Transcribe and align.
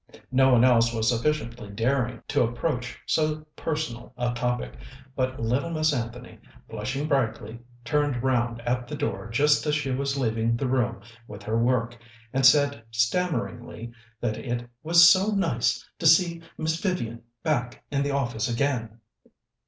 No 0.31 0.51
one 0.53 0.63
else 0.63 0.91
was 0.91 1.09
sufficiently 1.09 1.69
daring 1.69 2.23
to 2.29 2.41
approach 2.41 2.97
so 3.05 3.45
personal 3.55 4.15
a 4.17 4.33
topic, 4.33 4.73
but 5.15 5.39
little 5.39 5.69
Miss 5.69 5.93
Anthony, 5.93 6.39
blushing 6.67 7.07
brightly, 7.07 7.59
turned 7.85 8.23
round 8.23 8.61
at 8.61 8.87
the 8.87 8.95
door 8.95 9.29
just 9.29 9.63
as 9.67 9.75
she 9.75 9.91
was 9.91 10.17
leaving 10.17 10.57
the 10.57 10.65
room 10.67 11.01
with 11.27 11.43
her 11.43 11.59
work, 11.59 11.95
and 12.33 12.47
said 12.47 12.83
stammeringly 12.89 13.91
that 14.19 14.37
it 14.37 14.67
was 14.81 15.07
so 15.07 15.27
nice 15.35 15.87
to 15.99 16.07
see 16.07 16.41
Miss 16.57 16.81
Vivian 16.81 17.21
back 17.43 17.83
in 17.91 18.01
the 18.01 18.09
office 18.09 18.49
again. 18.51 18.99